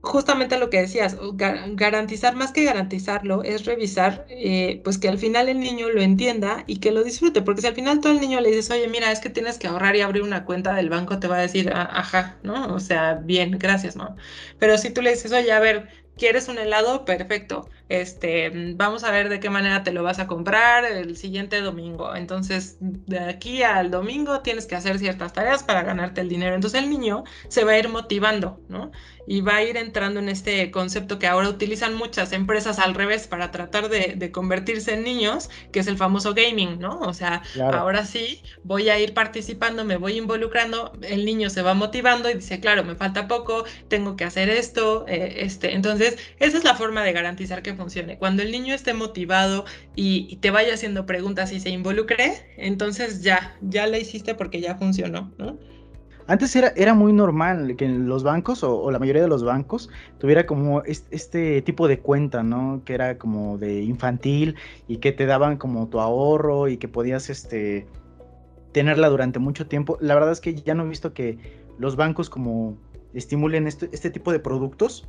[0.04, 5.50] justamente lo que decías, garantizar más que garantizarlo es revisar, eh, pues que al final
[5.50, 8.42] el niño lo entienda y que lo disfrute, porque si al final todo el niño
[8.42, 11.20] le dices, oye, mira, es que tienes que ahorrar y abrir una cuenta del banco,
[11.20, 12.74] te va a decir, ah, ajá, ¿no?
[12.76, 14.16] O sea, bien, gracias, ¿no?
[14.60, 17.06] Pero si tú le dices, oye, a ver, ¿quieres un helado?
[17.06, 21.62] Perfecto este, vamos a ver de qué manera te lo vas a comprar el siguiente
[21.62, 22.16] domingo.
[22.16, 26.56] Entonces, de aquí al domingo tienes que hacer ciertas tareas para ganarte el dinero.
[26.56, 28.92] Entonces el niño se va a ir motivando, ¿no?
[29.26, 33.28] Y va a ir entrando en este concepto que ahora utilizan muchas empresas al revés
[33.28, 37.00] para tratar de, convertirse en niños, que es el famoso gaming, ¿no?
[37.00, 41.74] O sea, ahora sí, voy a ir participando, me voy involucrando, el niño se va
[41.74, 45.74] motivando y dice, claro, me falta poco, tengo que hacer esto, eh, este.
[45.74, 48.18] Entonces, esa es la forma de garantizar que funcione.
[48.18, 53.56] Cuando el niño esté motivado y, te vaya haciendo preguntas y se involucre, entonces ya,
[53.62, 55.58] ya la hiciste porque ya funcionó, ¿no?
[56.26, 60.46] Antes era, era muy normal que los bancos o, la mayoría de los bancos tuviera
[60.46, 62.82] como este, tipo de cuenta, ¿no?
[62.86, 64.56] Que era como de infantil
[64.88, 67.88] y que te daban como tu ahorro y que podías este,
[68.72, 69.98] tenerla durante mucho tiempo.
[70.00, 71.38] La verdad es que ya no he visto que
[71.78, 72.78] los bancos como
[73.14, 75.08] estimulen este, este tipo de productos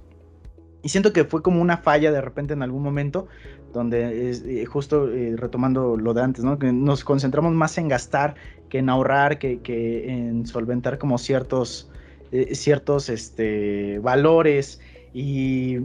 [0.85, 3.27] y siento que fue como una falla de repente en algún momento,
[3.73, 6.59] donde eh, justo eh, retomando lo de antes, ¿no?
[6.59, 8.35] Que nos concentramos más en gastar
[8.69, 9.59] que en ahorrar, que,
[10.07, 11.91] en solventar como ciertos,
[12.33, 14.79] eh, ciertos este, valores.
[15.15, 15.81] Y,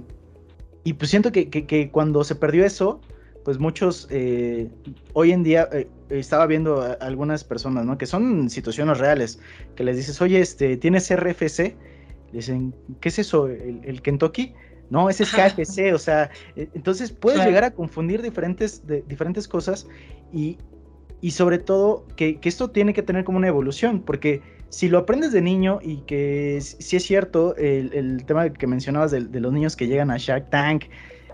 [0.97, 2.99] pues siento que, que, cuando se perdió eso,
[3.45, 4.09] pues muchos,
[5.13, 5.69] hoy en día
[6.09, 7.97] estaba viendo a algunas personas, ¿no?
[7.97, 9.39] Que son situaciones reales,
[9.75, 11.77] que les dices, oye, este, ¿tienes RFC?
[12.33, 13.47] Dicen, ¿qué es eso?
[13.47, 14.53] ¿El, el Kentucky?
[14.89, 19.88] No, ese es KFC, o sea, e, entonces puedes llegar a confundir diferentes, diferentes cosas
[20.34, 20.58] y,
[21.21, 25.32] y sobre todo que, esto tiene que tener como una evolución, porque si lo aprendes
[25.32, 29.88] de niño y que si es cierto el, tema que mencionabas de, los niños que
[29.88, 30.86] llegan a Shark Tank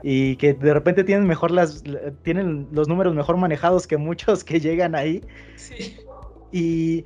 [0.04, 1.84] y que de repente tienen mejor las
[2.24, 5.22] tienen los números mejor manejados que muchos que llegan ahí.
[5.56, 5.98] Sí.
[6.52, 7.06] Y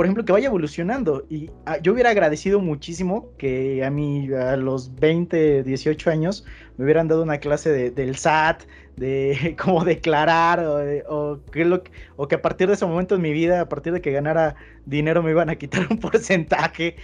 [0.00, 1.26] por ejemplo, que vaya evolucionando.
[1.28, 6.46] Y ah, yo hubiera agradecido muchísimo que a mí, a los 20, 18 años,
[6.78, 8.62] me hubieran dado una clase de, del SAT,
[8.96, 10.64] de cómo declarar,
[11.06, 11.82] o, que lo,
[12.16, 14.56] o que a partir de ese momento en mi vida, a partir de que ganara
[14.86, 16.96] dinero, me iban a quitar un porcentaje.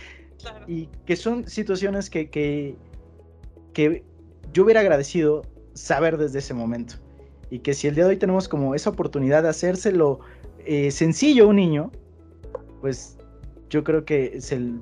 [0.66, 2.76] Y que son situaciones que, que,
[3.74, 4.04] que
[4.54, 5.42] yo hubiera agradecido
[5.74, 6.94] saber desde ese momento.
[7.50, 10.20] Y que si el día de hoy tenemos como esa oportunidad de hacérselo
[10.64, 11.92] eh, sencillo a un niño,
[12.80, 13.18] pues
[13.68, 14.38] yo creo que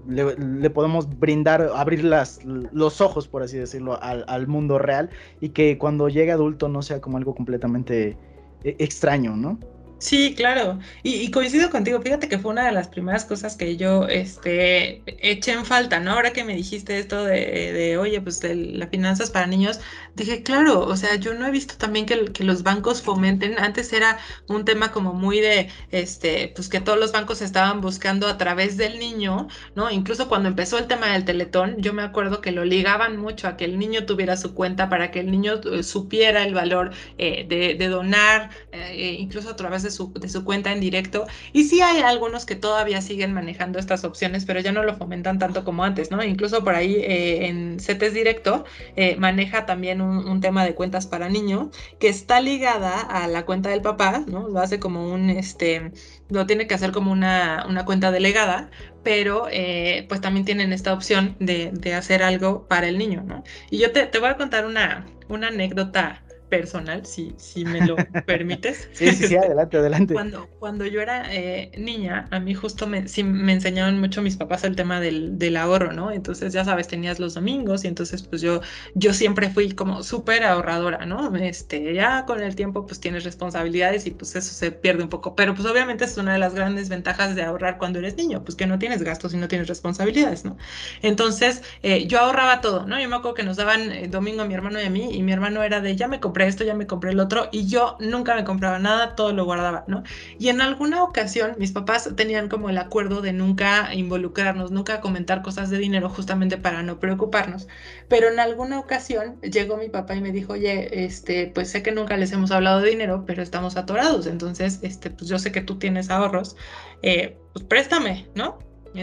[0.06, 5.50] le, podemos brindar, abrir las, los ojos, por así decirlo, al, al, mundo real y
[5.50, 8.16] que cuando llegue adulto no sea como algo completamente
[8.62, 9.58] eh, extraño, ¿no?
[9.98, 10.80] Sí, claro.
[11.02, 12.02] Y, coincido contigo.
[12.02, 16.12] Fíjate que fue una de las primeras cosas que yo este, eché en falta, ¿no?
[16.12, 19.80] Ahora que me dijiste esto de, de oye, pues de las finanzas para niños,
[20.14, 23.58] dije, claro, o sea, yo no he visto también que, los bancos fomenten.
[23.58, 28.26] Antes era un tema como muy de, este, pues que todos los bancos estaban buscando
[28.28, 29.90] a través del niño, ¿no?
[29.90, 33.56] Incluso cuando empezó el tema del teletón, yo me acuerdo que lo ligaban mucho a
[33.56, 37.46] que el niño tuviera su cuenta para que el niño eh, supiera el valor eh,
[37.48, 41.26] de, de, donar, eh, incluso a través de su, cuenta en directo.
[41.52, 45.38] Y sí hay algunos que todavía siguen manejando estas opciones, pero ya no lo fomentan
[45.38, 46.22] tanto como antes, ¿no?
[46.24, 48.64] Incluso por ahí eh, en CETES Directo
[48.96, 51.68] eh, maneja también un, tema de cuentas para niños
[52.00, 54.48] que está ligada a la cuenta del papá, ¿no?
[54.48, 55.92] Lo hace como un, este,
[56.28, 58.70] lo tiene que hacer como una, una cuenta delegada,
[59.04, 63.44] pero eh, pues también tienen esta opción de, de, hacer algo para el niño, ¿no?
[63.70, 66.23] Y yo te, te voy a contar una, una anécdota
[66.58, 68.88] personal, si, si me lo permites.
[68.92, 70.14] sí, sí, sí, adelante, adelante.
[70.14, 74.36] Cuando, cuando yo era eh, niña, a mí justo me, sí, me enseñaban mucho mis
[74.36, 76.10] papás el tema del, del, ahorro, ¿no?
[76.10, 78.60] Entonces, ya sabes, tenías los domingos y entonces, pues yo,
[78.94, 81.34] yo siempre fui como súper ahorradora, ¿no?
[81.36, 85.34] Este, ya con el tiempo, pues tienes responsabilidades y pues eso se pierde un poco,
[85.34, 88.56] pero pues obviamente es una de las grandes ventajas de ahorrar cuando eres niño, pues
[88.56, 90.56] que no tienes gastos y no tienes responsabilidades, ¿no?
[91.02, 93.00] Entonces, eh, yo ahorraba todo, ¿no?
[93.00, 95.22] Yo me acuerdo que nos daban eh, domingo a mi hermano y a mí y
[95.22, 97.96] mi hermano era de, ya me compré esto, ya me compré el otro, y yo
[98.00, 100.02] nunca me compraba nada, todo lo guardaba, ¿no?
[100.38, 105.42] Y en alguna ocasión mis papás tenían como el acuerdo de nunca involucrarnos, nunca comentar
[105.42, 107.68] cosas de dinero justamente para no preocuparnos,
[108.08, 111.92] pero en alguna ocasión llegó mi papá y me dijo, oye, este, pues sé que
[111.92, 115.60] nunca les hemos hablado de dinero, pero estamos atorados, entonces, este, pues yo sé que
[115.60, 116.56] tú tienes ahorros,
[117.02, 118.58] eh, pues préstame, ¿no?
[118.94, 119.00] Y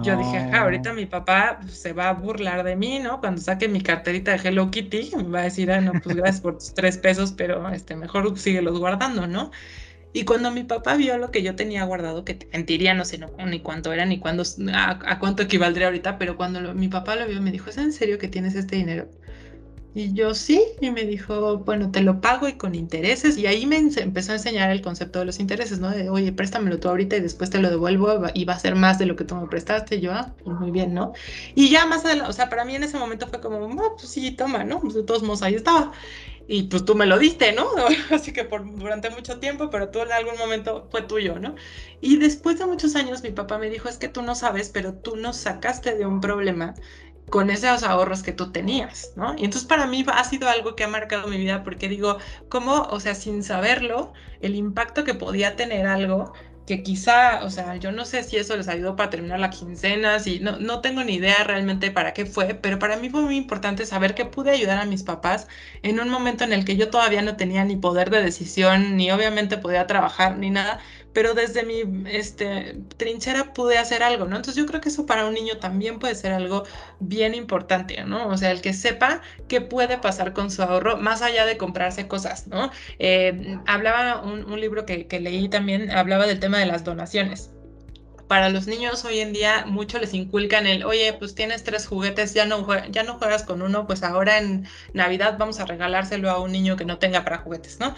[0.00, 3.20] yo dije, ahorita mi papá se va a burlar de mí, ¿no?
[3.20, 6.40] Cuando saque mi carterita de Hello Kitty, me va a decir, ah, no, pues gracias
[6.40, 9.50] por tus tres pesos, pero este, mejor síguelos guardando, ¿no?
[10.14, 13.18] Y cuando mi papá vio lo que yo tenía guardado, que te mentiría, no sé
[13.18, 14.42] no, ni cuánto era, ni cuándo,
[14.74, 18.18] a, cuánto equivaldría ahorita, pero cuando mi papá lo vio, me dijo, ¿es en serio
[18.18, 19.08] que tienes este dinero?
[19.94, 23.36] Y yo sí, y me dijo, bueno, te lo pago y con intereses.
[23.36, 25.90] Y ahí me empezó a enseñar el concepto de los intereses, ¿no?
[25.90, 28.98] De, oye, préstamelo tú ahorita y después te lo devuelvo y va a ser más
[28.98, 29.96] de lo que tú me prestaste.
[29.96, 31.12] Y yo, ah, pues muy bien, ¿no?
[31.54, 34.08] Y ya más adelante, o sea, para mí en ese momento fue como, ah, pues
[34.08, 34.80] sí, toma, ¿no?
[34.80, 35.92] Pues de todos modos ahí estaba.
[36.48, 37.66] Y pues tú me lo diste, ¿no?
[38.10, 41.54] Así que por, durante mucho tiempo, pero tú en algún momento fue tuyo, ¿no?
[42.00, 44.94] Y después de muchos años mi papá me dijo, es que tú no sabes, pero
[44.94, 46.74] tú nos sacaste de un problema
[47.32, 49.34] con esos ahorros que tú tenías, ¿no?
[49.38, 52.18] Y entonces para mí ha sido algo que ha marcado mi vida porque digo,
[52.50, 56.34] ¿cómo, o sea, sin saberlo, el impacto que podía tener algo
[56.66, 60.20] que quizá, o sea, yo no sé si eso les ayudó para terminar la quincena,
[60.20, 63.36] si no, no tengo ni idea realmente para qué fue, pero para mí fue muy
[63.36, 65.48] importante saber que pude ayudar a mis papás
[65.82, 69.10] en un momento en el que yo todavía no tenía ni poder de decisión, ni
[69.10, 70.80] obviamente podía trabajar, ni nada,
[71.12, 74.36] pero desde mi este, trinchera pude hacer algo, ¿no?
[74.36, 76.64] Entonces yo creo que eso para un niño también puede ser algo
[77.00, 78.28] bien importante, ¿no?
[78.28, 82.08] O sea, el que sepa qué puede pasar con su ahorro más allá de comprarse
[82.08, 82.70] cosas, ¿no?
[82.98, 87.50] Eh, hablaba un, libro que, que leí también, hablaba del tema de las donaciones
[88.32, 92.32] para los niños hoy en día mucho les inculcan el, oye, pues tienes tres juguetes,
[92.32, 96.40] ya no, ya no juegas con uno, pues ahora en Navidad vamos a regalárselo a
[96.40, 97.94] un niño que no tenga para juguetes, ¿no?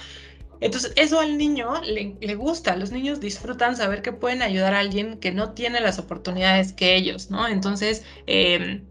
[0.64, 5.18] Entonces, eso al niño le, gusta, los niños disfrutan saber que pueden ayudar a alguien
[5.18, 7.46] que no tiene las oportunidades que ellos, ¿no?
[7.46, 8.87] Entonces, em,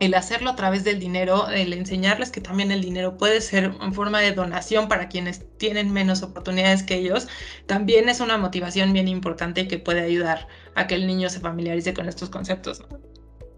[0.00, 3.94] el hacerlo a través del dinero, el enseñarles que también el dinero puede ser en
[3.94, 7.28] forma de donación para quienes tienen menos oportunidades que ellos,
[7.66, 11.94] también es una motivación bien importante que puede ayudar a que el niño se familiarice
[11.94, 12.82] con estos conceptos.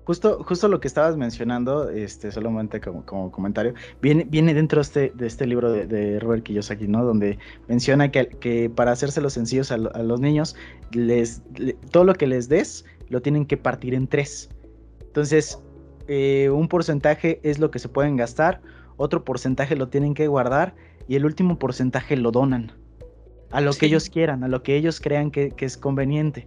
[0.07, 4.83] Justo, justo lo que estabas mencionando, este, solamente como, como comentario, viene, viene dentro de
[4.83, 7.05] este, de este libro de, Robert Kiyosaki, ¿no?
[7.05, 10.55] Donde menciona que, que para hacérselos sencillos a, los niños,
[10.92, 11.42] les,
[11.90, 14.49] todo lo que les des lo tienen que partir en tres.
[15.01, 15.59] Entonces,
[16.07, 18.61] eh, un porcentaje es lo que se pueden gastar,
[18.97, 20.77] otro porcentaje lo tienen que guardar
[21.09, 22.71] y el último porcentaje lo donan
[23.51, 26.47] a lo que ellos quieran, a lo que ellos crean que, que es conveniente.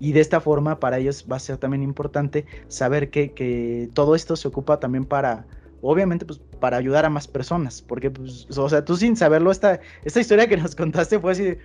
[0.00, 4.36] Y de esta forma para ellos va a ser también importante saber que, todo esto
[4.36, 5.46] se ocupa también para,
[5.82, 7.82] obviamente, pues para ayudar a más personas.
[7.82, 11.42] Porque, pues, o sea, tú sin saberlo, esta, esta historia que nos contaste fue así
[11.42, 11.58] de,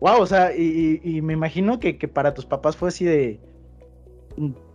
[0.00, 3.40] wow, o sea, y, me imagino que, para tus papás fue así de,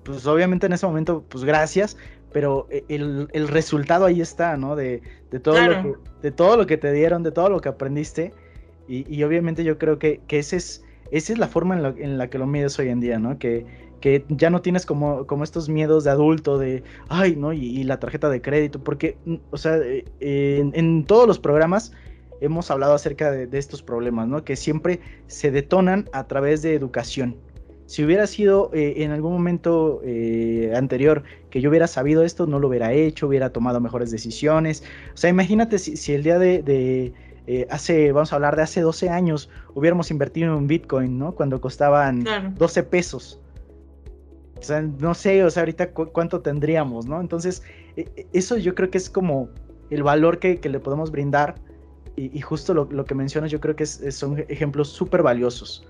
[0.03, 1.97] pues obviamente en ese momento, pues gracias,
[2.31, 4.75] pero e, el, resultado ahí está, ¿no?
[4.75, 5.01] De,
[5.41, 8.33] todo lo que, de todo lo que te dieron, de todo lo que aprendiste.
[8.87, 12.37] Y, obviamente yo creo que, que ese es esa es la forma en la, que
[12.37, 13.37] lo mides hoy en día, ¿no?
[13.37, 13.65] Que,
[13.99, 17.53] que ya no tienes como, como estos miedos de adulto de, ay, ¿no?
[17.53, 21.91] Y, la tarjeta de crédito, porque, mm, o sea, eh, en, todos los programas
[22.39, 24.43] hemos hablado acerca de, estos problemas, ¿no?
[24.43, 27.35] Que siempre se detonan a través de educación.
[27.85, 32.57] Si hubiera sido eh, en algún momento eh, anterior que yo hubiera sabido esto, no
[32.57, 34.81] lo hubiera hecho, hubiera tomado mejores decisiones.
[35.13, 37.13] O sea, imagínate si, el día de
[37.47, 41.33] eh, hace, vamos a hablar de hace 12 años, hubiéramos invertido en Bitcoin, ¿no?
[41.33, 42.23] Cuando costaban
[42.57, 43.39] 12 pesos.
[44.59, 47.19] O sea, no sé, o sea, ahorita cuánto tendríamos, ¿no?
[47.19, 47.63] Entonces,
[47.95, 49.49] e, e, eso yo creo que es como
[49.89, 51.55] el valor que, le podemos brindar.
[52.17, 55.87] Y, justo lo, que mencionas, yo creo que son ejemplos súper valiosos.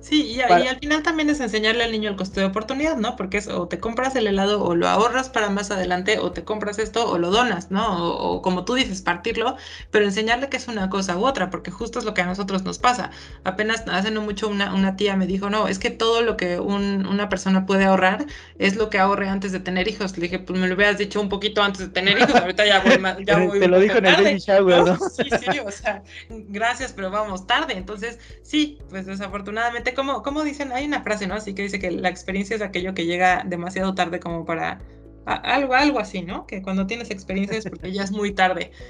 [0.00, 3.16] Sí, y, al final también es enseñarle al niño el costo de oportunidad, ¿no?
[3.16, 6.44] Porque es o te compras el helado o lo ahorras para más adelante o te
[6.44, 8.06] compras esto o lo donas, ¿no?
[8.06, 9.56] O, como tú dices, partirlo,
[9.90, 12.62] pero enseñarle que es una cosa u otra, porque justo es lo que a nosotros
[12.62, 13.10] nos pasa.
[13.42, 16.60] Apenas hace no mucho una, una tía me dijo, no, es que todo lo que
[16.60, 18.24] una persona puede ahorrar
[18.58, 20.16] es lo que ahorre antes de tener hijos.
[20.16, 22.80] Le dije, pues me lo hubieras dicho un poquito antes de tener hijos, ahorita ya
[22.80, 24.96] voy, ya voy Te lo dijo en el baby shower, ¿no?
[25.10, 27.74] Sí, sí, o sea, gracias, pero vamos tarde.
[27.76, 31.34] Entonces, sí, pues desafortunadamente como, dicen, hay una frase, ¿no?
[31.34, 34.80] Así que dice que la experiencia es aquello que llega demasiado tarde como para
[35.26, 36.46] algo, algo así, ¿no?
[36.46, 38.70] Que cuando tienes experiencia es porque ya es muy tarde.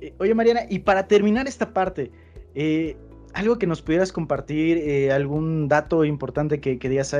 [0.00, 2.10] Eh, oye, Mariana, y para terminar esta parte,
[2.56, 2.96] eh,
[3.32, 7.16] algo que nos pudieras compartir, eh, algún dato importante que, que digas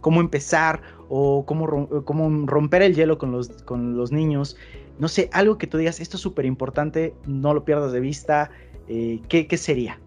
[0.00, 4.56] cómo empezar o cómo, cómo, romper el hielo con los, con los niños.
[5.00, 8.52] No sé, algo que tú digas, esto es súper importante, no lo pierdas de vista.
[8.86, 9.98] ¿qué, ¿Qué sería?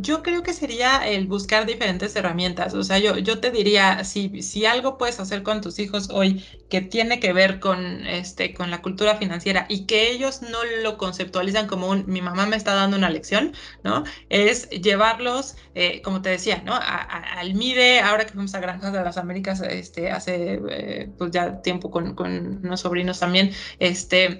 [0.00, 2.74] Yo creo que sería el buscar diferentes herramientas.
[2.74, 6.44] O sea, yo, yo te diría, si, si algo puedes hacer con tus hijos hoy
[6.68, 10.96] que tiene que ver con, este, con la cultura financiera y que ellos no lo
[10.96, 13.52] conceptualizan como un, mi mamá me está dando una lección,
[13.84, 14.04] ¿no?
[14.30, 16.72] Es llevarlos, eh, como te decía, ¿no?
[16.74, 21.60] al MIDE, ahora que fuimos a Granjas de las Américas, este, hace eh, pues ya
[21.60, 24.38] tiempo con, con, unos sobrinos también, este,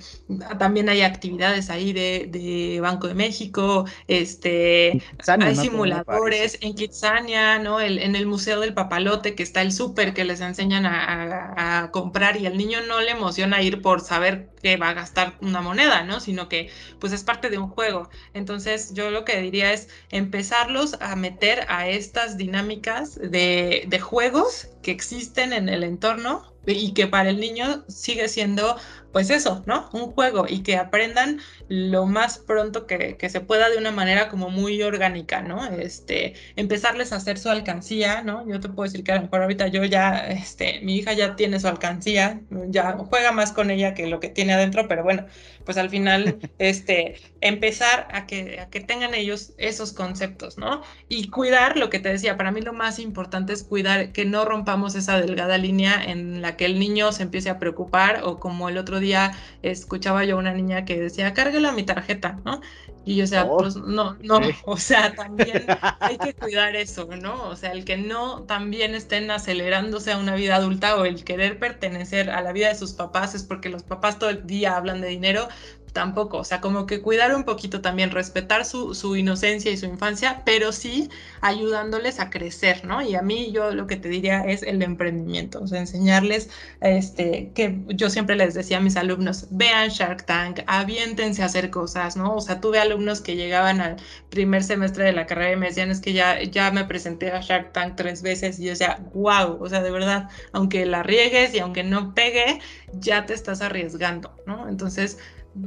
[0.59, 5.03] también hay actividades ahí de, de Banco de México, este
[5.43, 7.81] hay simuladores en Kitsania, ¿no?
[7.81, 12.37] El, en el Museo del Papalote, que está el súper que les enseñan a, comprar
[12.37, 16.05] y al niño no le emociona ir por saber que va a gastar una moneda,
[16.05, 16.21] ¿no?
[16.21, 18.09] Sino que pues es parte de un juego.
[18.35, 24.69] Entonces yo lo que diría es empezarlos a meter a estas dinámicas de, de juegos
[24.83, 28.77] que existen en el entorno y que para el niño sigue siendo
[29.13, 29.91] pues eso, ¿no?
[29.93, 34.51] Un juego y que aprendan lo más pronto que, se pueda de una manera como
[34.51, 35.67] muy orgánica, ¿no?
[35.67, 38.49] Este, empezarles a hacer su alcancía, ¿no?
[38.49, 41.37] Yo te puedo decir que a lo mejor ahorita yo ya, este, mi hija ya
[41.37, 45.27] tiene su alcancía, ya juega más con ella que lo que tiene adentro, pero bueno,
[45.65, 50.83] pues al final, este, empezar a que, a que tengan ellos esos conceptos, ¿no?
[51.09, 54.45] Y cuidar, lo que te decía, para mí lo más importante es cuidar que no
[54.45, 58.69] rompamos esa delgada línea en la que el niño se empiece a preocupar o como
[58.69, 62.63] el otro día escuchaba yo a una niña que decía, cárguela mi tarjeta, ¿no?
[63.05, 65.67] Y yo, o sea, oh, pues no, no, o sea, también
[66.01, 67.49] hay que cuidar eso, ¿no?
[67.49, 71.59] O sea, el que no también estén acelerándose a una vida adulta o el querer
[71.59, 75.01] pertenecer a la vida de sus papás es porque los papás todo el día hablan
[75.01, 75.49] de dinero,
[75.93, 79.87] tampoco, o sea, como que cuidar un poquito también, respetar su, su, inocencia y su
[79.87, 83.03] infancia, pero sí ayudándoles a crecer, ¿no?
[83.03, 86.51] Y a mí yo lo que te diría es el emprendimiento, o sea, enseñarles,
[86.81, 91.71] este, que yo siempre les decía a mis alumnos, vean Shark Tank, aviéntense a hacer
[91.71, 92.37] cosas, ¿no?
[92.37, 93.97] O sea, tuve alumnos que llegaban al
[94.31, 97.41] primer semestre de la carrera y me decían, es que ya, ya me presenté a
[97.41, 101.55] Shark Tank tres veces y yo decía, wow, o sea, de verdad, aunque la riegues
[101.55, 102.61] y aunque no pegue,
[102.95, 104.69] ya te estás arriesgando, ¿no?
[104.69, 105.19] Entonces,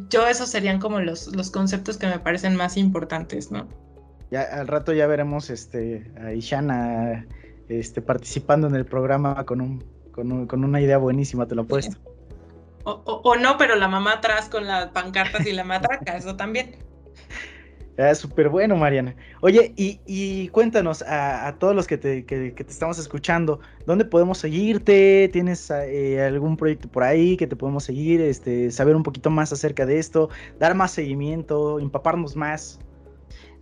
[0.10, 3.68] yo esos serían como los, los conceptos que me parecen más importantes, ¿no?
[4.32, 7.28] Ya al rato ya veremos este a Ishana
[7.70, 11.98] este participando en el programa con un con, con una idea buenísima, te lo apuesto.
[12.88, 16.76] O, no, pero la mamá atrás con las pancartas y la matraca, eso también.
[17.98, 19.16] Ah, súper bueno, Mariana.
[19.42, 25.30] Oye, y, cuéntanos a, todos los que te, que, te, estamos escuchando, ¿dónde podemos seguirte?
[25.32, 28.20] ¿Tienes eh, algún proyecto por ahí que te podemos seguir?
[28.20, 30.30] Este, saber un poquito más acerca de esto,
[30.60, 32.80] dar más seguimiento, empaparnos más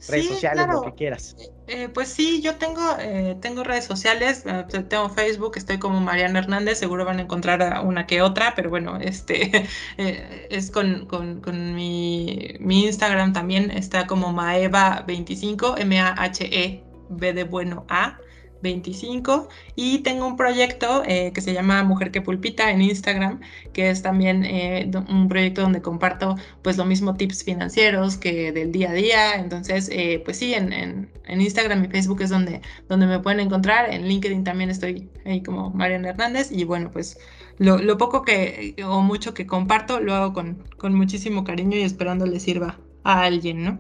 [0.08, 1.36] redes sociales, lo que quieras.
[1.40, 4.44] Eh, eh, pues sí, yo tengo, eh, tengo redes sociales,
[4.90, 8.98] tengo Facebook, estoy como Mariana Hernández, seguro van a encontrar una que otra, pero bueno,
[9.02, 17.44] este es con, con, con mi, mi, Instagram también, está como Maeva25, M-A-H-E, B de
[17.44, 18.18] bueno A.
[18.64, 23.42] 25 y tengo un proyecto eh, que se llama Mujer que Pulpita en Instagram,
[23.74, 28.72] que es también eh, un proyecto donde comparto pues lo mismo tips financieros que del
[28.72, 29.36] día a día.
[29.36, 31.10] Entonces, eh, pues sí, en, en,
[31.42, 33.94] Instagram y Facebook es donde, donde me pueden encontrar.
[33.94, 37.20] En LinkedIn también estoy ahí como Mariana Hernández y bueno, pues
[37.60, 42.26] lo, poco que o mucho que comparto lo hago con, con muchísimo cariño y esperando
[42.26, 43.80] le sirva a alguien, ¿no?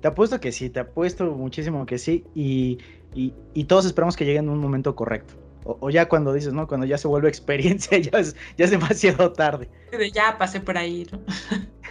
[0.00, 2.24] Te apuesto que sí, te apuesto muchísimo que sí.
[2.34, 2.78] Y,
[3.14, 5.34] y, todos esperamos que llegue en un momento correcto.
[5.64, 6.66] O, ya cuando dices, ¿no?
[6.66, 9.68] Cuando ya se vuelve experiencia, ya es, ya es demasiado tarde.
[10.12, 11.20] Ya pasé por ahí, ¿no?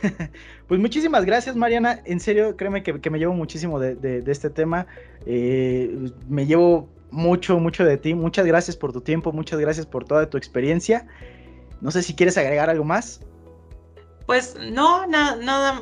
[0.67, 2.01] pues muchísimas gracias, Mariana.
[2.05, 4.87] En serio, créeme que, me llevo muchísimo de, este tema.
[5.25, 8.13] Eh, me llevo mucho, mucho de ti.
[8.13, 11.05] Muchas gracias por tu tiempo, muchas gracias por toda tu experiencia.
[11.81, 13.21] No sé si quieres agregar algo más.
[14.29, 15.37] Pues no, nada,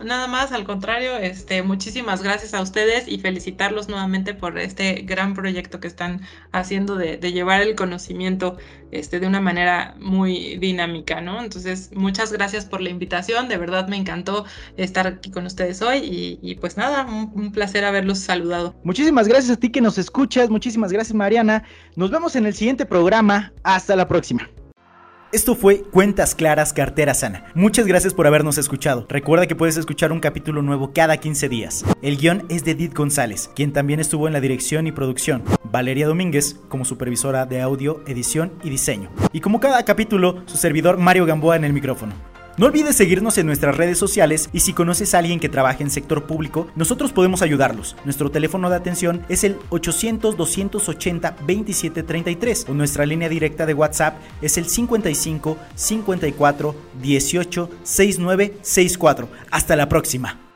[0.06, 5.34] nada más, al contrario, este, muchísimas gracias a ustedes y felicitarlos nuevamente por este gran
[5.34, 6.22] proyecto que están
[6.54, 8.56] haciendo de, llevar el conocimiento
[8.92, 11.44] este, de una manera muy dinámica, ¿no?
[11.44, 14.46] Entonces, muchas gracias por la invitación, de verdad me encantó
[14.78, 18.78] estar aquí con ustedes hoy y, pues nada, un placer haberlos saludado.
[18.86, 21.66] Muchísimas gracias a ti que nos escuchas, muchísimas gracias Mariana,
[21.98, 24.50] nos vemos en el siguiente programa, hasta la próxima.
[25.34, 27.52] Esto fue Cuentas Claras, Cartera Sana.
[27.54, 29.06] Muchas gracias por habernos escuchado.
[29.10, 31.84] Recuerda que puedes escuchar un capítulo nuevo cada 15 días.
[32.02, 35.44] El guion es de Edith González, quien también estuvo en la dirección y producción.
[35.70, 39.10] Valeria Domínguez como supervisora de audio, edición y diseño.
[39.34, 42.14] Y como cada capítulo, su servidor Mario Gamboa en el micrófono.
[42.58, 45.92] No olvides seguirnos en nuestras redes sociales y si conoces a alguien que trabaje en
[45.92, 47.96] sector público, nosotros podemos ayudarlos.
[48.04, 54.66] Nuestro teléfono de atención es el 800-280-2733 o nuestra línea directa de WhatsApp es el
[54.66, 59.30] 55 54 18 69 64.
[59.52, 60.47] Hasta la próxima.